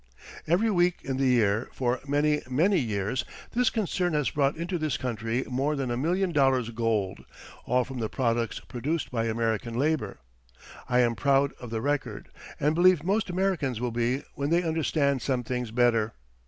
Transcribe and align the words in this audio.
Every 0.47 0.71
week 0.71 1.03
in 1.03 1.17
the 1.17 1.27
year 1.27 1.69
for 1.75 1.99
many, 2.07 2.41
many 2.49 2.79
years, 2.79 3.23
this 3.51 3.69
concern 3.69 4.13
has 4.15 4.31
brought 4.31 4.57
into 4.57 4.79
this 4.79 4.97
country 4.97 5.45
more 5.47 5.75
than 5.75 5.91
a 5.91 5.95
million 5.95 6.31
dollars 6.31 6.71
gold, 6.71 7.23
all 7.67 7.83
from 7.83 7.99
the 7.99 8.09
products 8.09 8.59
produced 8.61 9.11
by 9.11 9.25
American 9.25 9.75
labour. 9.77 10.17
I 10.89 11.01
am 11.01 11.13
proud 11.15 11.53
of 11.59 11.69
the 11.69 11.81
record, 11.81 12.29
and 12.59 12.73
believe 12.73 13.03
most 13.03 13.29
Americans 13.29 13.79
will 13.79 13.91
be 13.91 14.23
when 14.33 14.49
they 14.49 14.63
understand 14.63 15.21
some 15.21 15.43
things 15.43 15.69
better. 15.69 16.15